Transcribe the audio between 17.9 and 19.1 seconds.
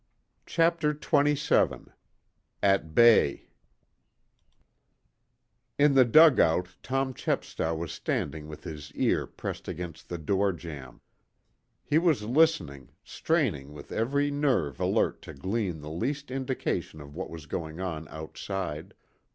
outside.